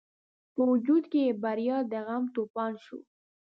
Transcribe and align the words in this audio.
په 0.53 0.61
وجود 0.71 1.03
کې 1.11 1.19
یې 1.27 1.31
برپا 1.43 1.77
د 1.91 1.93
غم 2.05 2.23
توپان 2.33 2.73
شو. 2.85 2.99